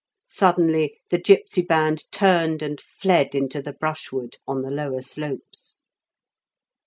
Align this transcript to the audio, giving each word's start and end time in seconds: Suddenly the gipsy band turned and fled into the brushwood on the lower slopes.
Suddenly 0.25 0.97
the 1.11 1.19
gipsy 1.19 1.61
band 1.61 2.11
turned 2.11 2.63
and 2.63 2.81
fled 2.81 3.35
into 3.35 3.61
the 3.61 3.71
brushwood 3.73 4.37
on 4.47 4.63
the 4.63 4.71
lower 4.71 5.03
slopes. 5.03 5.77